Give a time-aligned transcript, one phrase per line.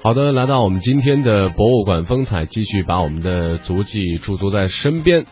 [0.00, 5.26] 好的，来到我们今天的博物馆风采，继续把我们的足迹驻足在身边。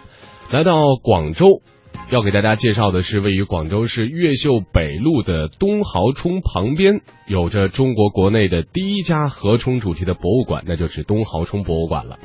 [0.51, 1.62] 来到广州，
[2.11, 12.18] 要给大家介绍的是位于广州市越秀北路的东濠冲旁边，有着中国国内的第一家河冲主题的博物馆，那就是东濠冲博物馆了。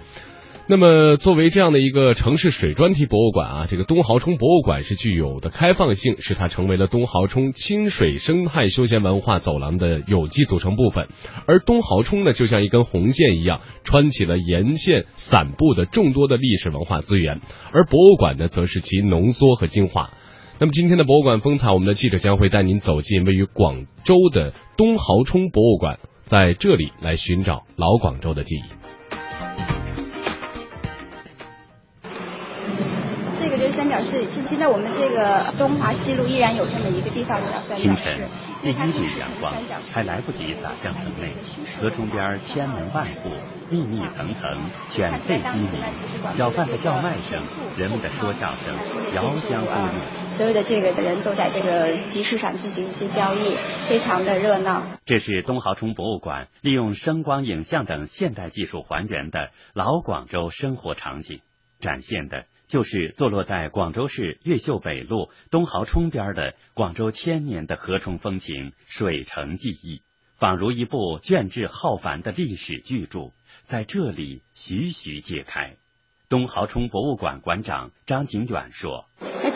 [0.72, 11.10] 那么，作为这样的一个城市水专题博物馆啊，这个东濠涌博物馆是具有的开放性，使它成为了东濠涌亲水生态休闲文化走廊的有机组成部分。
[11.46, 17.42] 而东濠涌呢，就像一根红线一样，穿起了沿线散布的众多的历史文化资源，
[17.74, 20.10] 而博物馆呢，则是其浓缩和精华。
[20.58, 28.91] 那么，今天的博物馆风采，我们的记者将会带您走进位于广州的东濠涌博物馆，在这里来寻找老广州的记忆。
[33.92, 38.26] 三角市，现现在我们这个东华西路依然有这么一个地方叫三角市。
[38.62, 39.54] 第一缕阳光
[39.92, 41.34] 还来不及洒向城内，
[41.78, 43.30] 河中边千门万户，
[43.70, 44.58] 密密层层，
[44.92, 47.44] 犬吠鸡鸣，小贩的叫卖声，
[47.76, 48.74] 人们的说笑声，
[49.14, 50.38] 遥相呼应。
[50.38, 53.58] 所有的这个的人都在这个集市上进行一些交易，
[53.90, 54.84] 非常的热闹。
[55.06, 61.42] 这是东濠冲博物馆利用声光影像等现代技术还原的老广州生活场景，
[61.82, 62.46] 展现的。
[62.72, 70.04] 就是坐落在广州市越秀北路东濠冲边的广州千年的河冲风情、水城记忆，
[70.38, 73.34] 仿如一部卷帙浩繁的历史巨著，
[73.66, 75.76] 在这里徐徐揭开。
[76.30, 79.06] 东濠冲博物馆馆长张景远说。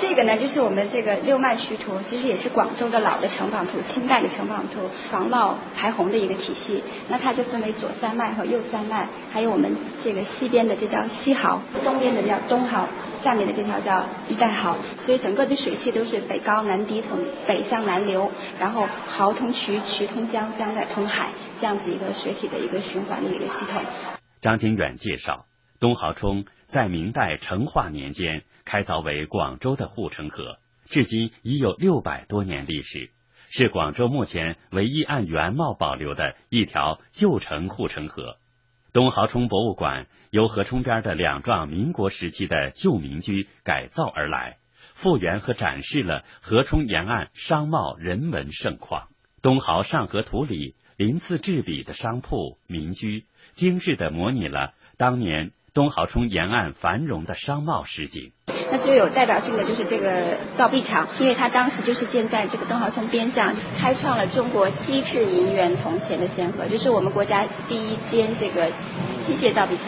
[0.02, 6.84] 这个呢，就是我们这个六脉渠图，其实也是广州的老的城防图，清代的城防图，防涝排洪的一个体系。
[7.10, 12.86] 那它就分为左三脉和右三脉，还有我们这个西边的这叫西濠，东边的叫东濠，
[13.24, 14.76] 下面的这条叫玉带濠。
[15.02, 18.88] 所以整个的水系都是北高南低，从北向南流，然后
[19.18, 21.28] 濠通渠，渠通江，江再通海，
[21.60, 23.82] 这样子一个水体的一个循环的一个系统。
[24.42, 25.46] 张景远介绍，
[25.80, 28.44] 东濠涌在明代成化年间。
[28.68, 33.12] 开凿为广州的护城河，至今已有六百多年历史，
[33.52, 38.38] 是广州目前唯一按原貌保留的一条旧城护城河。
[38.92, 44.58] 东濠涌博物馆由河冲边的两幢民国时期的旧民居改造而来，
[44.96, 49.10] 复原和展示了河冲沿岸商贸人文盛况。
[49.44, 58.32] 东濠上河图里鳞次栉比的商铺民居，精致的模拟了当年东濠冲沿岸繁荣的商贸实景。
[58.72, 68.68] 那最有代表性的就是这个造币厂，因为它当时就是建在这个东濠冲边上，开创了中国机制银元铜钱的先河，就是我们国家第一间这个
[69.28, 69.86] 机械造币厂。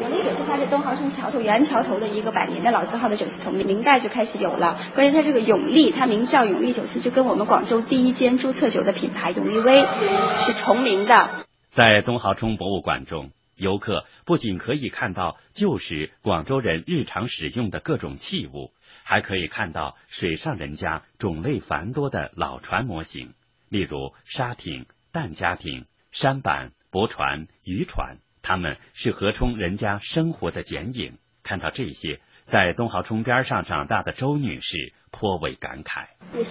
[0.00, 4.78] 永利酒是它是东濠冲桥头原桥头的一个百年的老字号的酒肆，从明代就开始有了。
[4.94, 9.84] 关键它这个永利，它名叫永利酒肆，就跟我们广州第一间注册酒的品牌永利威
[10.38, 11.30] 是重名的。
[11.72, 13.30] 在东濠冲博物馆中。
[13.60, 18.72] 游客不仅可以看到旧时广州人日常使用的各种器物，
[19.04, 23.34] 还可以看到水上人家种类繁多的老船模型，
[23.68, 31.18] 例如沙艇、弹家艇、山板、驳船、渔船，它们是河冲人家生活的剪影。
[31.42, 32.20] 看到这些。
[32.46, 36.04] 在东濠冲边上长大的周女士颇为感慨。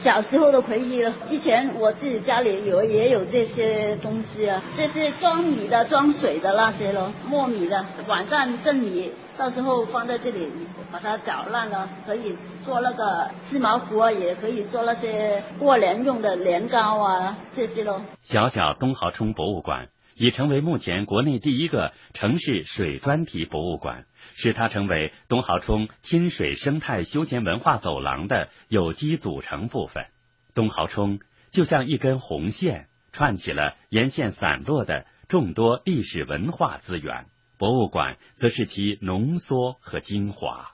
[0.04, 10.50] 小时候的回忆了，之前我自己家里有也有这些东西啊，这些装米的、装水的那些咯，磨米的，晚上蒸米，到时候放在这里，
[10.92, 18.02] 把它搅烂了，可以做那个鸡毛糊啊，也可以做那些过年用的年糕啊，这些咯。
[18.22, 19.88] 小小东濠冲博物馆
[20.19, 24.06] 已成为目前国内第一个城市水专题博物馆。
[24.35, 30.06] 使它成为东濠涌亲水生态休闲文化走廊的有机组成部分。
[30.53, 31.19] 东濠涌
[31.52, 37.25] 就像一根红线，串起了沿线散落的众多历史文化资源。
[37.58, 40.72] 博物馆则是其浓缩和精华。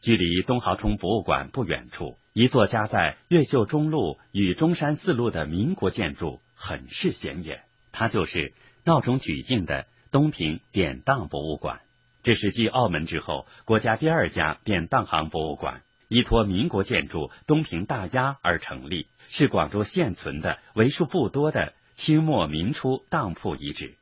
[0.00, 8.52] 距离东濠涌博物馆不远处，一座夹在越秀中路与中山四路的民国建筑很是显眼，它就是
[8.84, 11.80] 闹中取静的东平典当博物馆。
[12.22, 23.94] 这是继澳门之后国家第二家典当行博物馆，依托民国建筑东平大押而成立，是广州现存的为数不多的清末民初当铺遗址。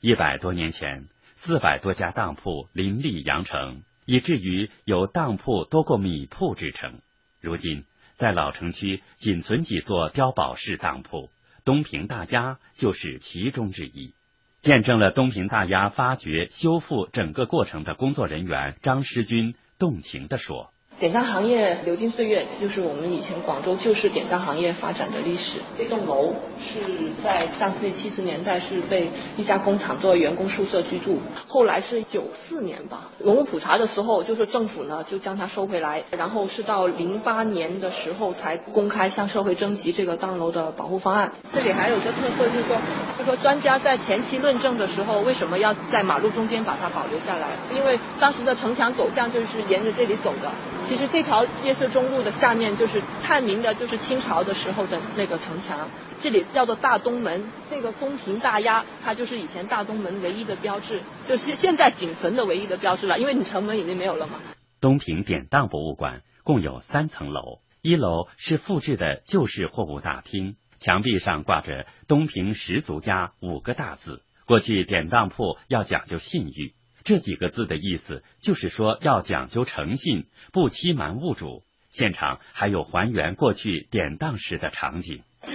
[0.00, 7.00] 一百多年前，四百多家当铺林立羊城，以至于有当铺多过米铺之称。
[7.40, 7.84] 如今，
[8.16, 11.30] 在老城区仅存几座碉堡式当铺，
[11.64, 14.14] 东平大押就是其中之一。
[14.62, 25.58] 见证了东平大押发掘、修复整个过程的工作人员张诗军动情地说：“典当行业流金岁月，就是我们以前广州旧式典当行业发展的历史。
[25.76, 26.78] 这栋楼是
[27.24, 41.32] 在上世纪七十年代是被一家工厂作为员工宿舍居住，后来是九四年吧，文物普查的时候，就是政府呢就将它收回来，然后是到零八年的时候才公开向社会征集这个当楼的保护方案。
[41.52, 42.76] 这里还有一个特色，就是说，
[43.18, 47.48] 就是说专家在前期论证的时候，为什么要在马路中间把它保留下来？
[47.76, 50.48] 因为当时的城墙走向就是沿着这里走的。
[50.88, 55.88] 其实这条夜色中路的下面就是探明的，就是清朝的时候的那个城墙。
[56.22, 64.34] 这里叫做大东门，这个宫廷大押，它就是以前大东门唯一的标志，就是现在仅存的唯一的标志了，因为你城门已经没有了嘛。
[64.80, 74.22] 东平典当博物馆共有三层楼，一楼是复制的旧式货物大厅，墙壁上挂着“东平十足家”五个大字。
[74.44, 76.74] 过去典当铺要讲究信誉。
[77.04, 81.62] 这几个字的意思就是说要讲究诚信，不欺瞒物主。
[81.90, 85.22] 现场还有还原过去典当时的场景。
[85.46, 85.54] 李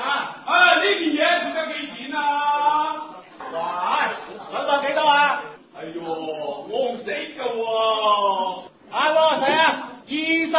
[0.00, 2.22] 啊，哎，呢件嘢值得几钱啊？
[3.52, 4.10] 哇，
[4.50, 5.42] 两百几多啊？
[5.76, 7.04] 哎呦，旺死
[7.36, 8.62] 噶喎！
[8.90, 9.88] 啊，我谁啊？
[10.04, 10.14] 二
[10.46, 10.56] 手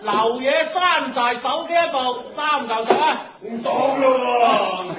[0.00, 1.96] 流嘢山寨手机一部，
[2.34, 3.04] 三嚿水啊！
[3.42, 4.94] 唔当咯。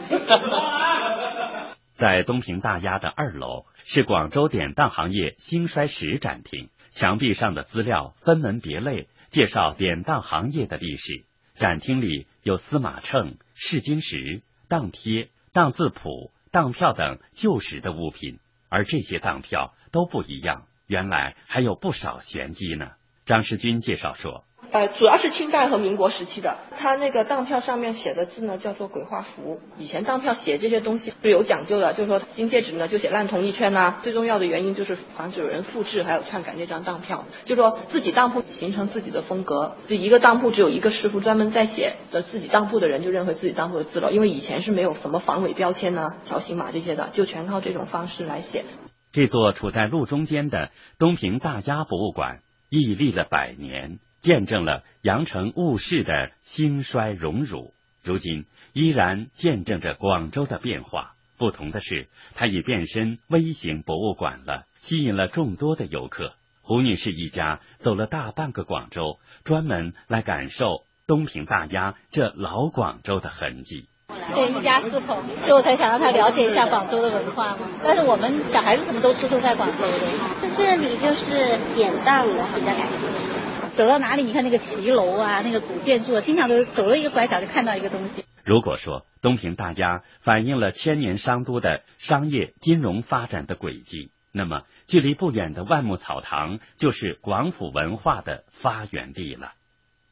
[1.98, 3.66] 在东平大押的二楼。
[3.86, 11.24] 是广州典当行业兴衰史展厅，墙壁上的资料分门别类，介绍典当行业的历史。
[11.56, 22.92] 展厅里有司马秤、试金石、当贴、当字谱、当票等旧时的物品，而这些当票都不一样，原来还有不少玄机呢。
[23.26, 24.44] 张世军介绍说。
[24.72, 29.60] 呃，主要是清代和民国时期的，它那个当票上面写的字呢，叫做鬼画符。
[29.78, 34.00] 以前当票写这些东西是有讲究的，就是说金戒指呢就写烂铜一圈呐。
[34.04, 44.12] 最重要的原因就是防止有人复制还有篡改那张当票，就说自己当铺形成自己的风格，就一个当铺只有一个师傅专门在写，的自己当铺的人就认为自己当铺的字了。
[44.12, 48.66] 因为以前是没有什么防伪标签呐、条形码这些的，就全靠这种方式来写。
[49.12, 52.40] 这座处在路中间的东平大押博物馆
[52.70, 54.00] 屹立了百年。
[54.26, 61.14] 见证了羊城物市的兴衰荣辱，如今依然见证着广州的变化。
[61.38, 66.34] 不同的是，它已变身微型博物馆了，吸引了众多的游客。
[66.64, 73.86] 胡女士一家走了大半个广州，专门来感受东平大鸭这老广州的痕迹。
[74.34, 77.70] 对，一家四口，所以我才想让他了解一下广州的文化嘛。
[77.84, 80.00] 但是我们小孩子怎么都出生在广州的？
[80.42, 83.38] 在这里就是典当的比较感兴趣。
[83.76, 88.26] 走到哪里，你看那个骑楼啊，那个古建筑，经常都走了一个拐角就看到一个东西。
[88.44, 99.52] 如果说东平大押反映了千年商都的商业金融发展的轨迹，那么距离不远的万木草堂就是广府文化的发源地了。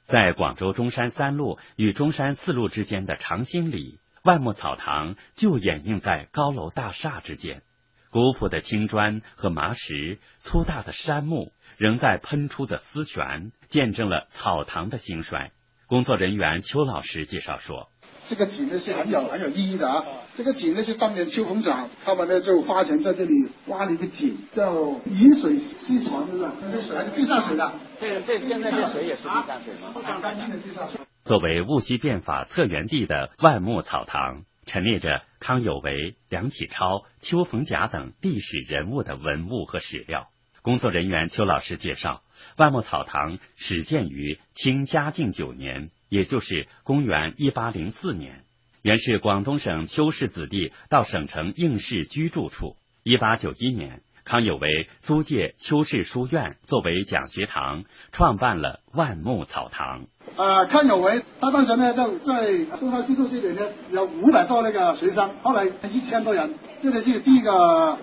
[0.06, 7.62] 在广州中山三路与中山四路之间的长兴里，万木草堂就掩映在高楼大厦之间。
[8.10, 11.52] 古朴的青砖和麻石，粗大的杉木。
[11.78, 15.52] 仍在喷出的丝泉，见证了草堂的兴衰。
[15.88, 17.90] 工作人员邱老师介绍说
[18.30, 20.06] ：“这个井呢是很有很有意义的啊！
[20.38, 23.32] 这个井呢是当年邱逢长他们呢就花钱在这里
[23.66, 24.72] 挖了一个井，叫
[25.08, 26.52] 饮水西泉，是不是？
[26.62, 27.74] 那水还是地下水的。
[28.00, 29.92] 这这现在这水也是地下水吗？
[29.96, 40.28] 非常干净的地下水。”作为戊戌变法策源地的万木草堂，陈列着康有为、梁启超、邱逢甲等历史人物的文物和史料。
[40.62, 42.24] 工作人员邱老师介绍，
[42.58, 48.44] 万木草堂始建于清嘉靖九年，也就是公元一八零四年，
[48.82, 52.76] 原是广东省邱氏子弟到省城应试居住处。
[53.02, 60.06] 一八九一年，康有为租借邱氏书院作为讲学堂，创办了万木草堂。
[60.38, 63.62] 啊，康有为他当时呢，就在中山西路这里呢，
[63.92, 67.54] 有五百多那个学生，后来一千多人，这里是第一个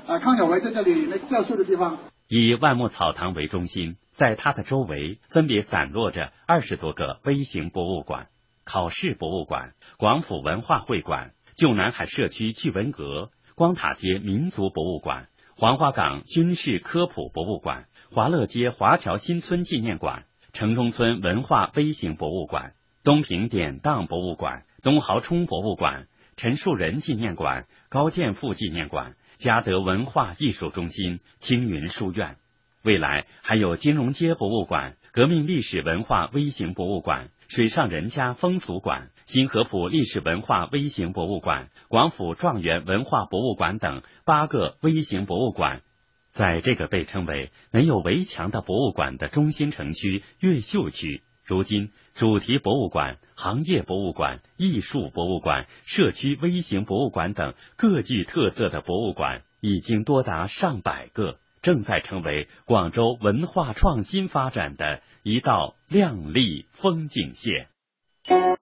[0.06, 1.98] 啊，康有为在这里那教书的地方。
[2.28, 8.28] 以万木草堂为中心，在它的周围分别散落着二十多个微型博物馆：
[8.64, 15.26] 考试博物馆、广府文化会馆、旧南海社区趣文阁、光塔街民族博物馆、
[15.60, 20.24] 黄花岗军事科普博物馆、华乐街华侨新村纪念馆、
[20.54, 22.72] 城中村文化微型博物馆、
[23.04, 26.06] 东平典当博物馆、东濠冲博物馆、
[26.38, 29.16] 陈树人纪念馆、高剑父纪念馆。
[29.38, 32.36] 嘉德文化艺术中心、青云书院，
[32.82, 45.82] 未来还有金融街博物馆、革命历史文化微型博物馆、水上人家风俗馆、新河浦历史文化微型博物馆、广府状元文化博物馆等八个微型博物馆，
[46.30, 67.68] 在这个被称为没有围墙的博物馆的中心城区越秀区，如今主题博物馆、行业博物馆、艺术博物馆、社区微型博物馆等各具特色的博物馆已经多达上百个，正在成为广州文化创新发展的一道亮丽风景线。